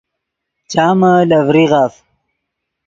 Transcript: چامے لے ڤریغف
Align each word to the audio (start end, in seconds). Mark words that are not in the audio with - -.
چامے 0.71 1.13
لے 1.29 1.39
ڤریغف 1.47 1.93